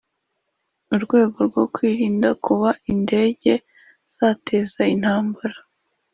[0.95, 3.51] urwego rwo kwirinda kuba indege
[4.17, 5.57] zateza intambara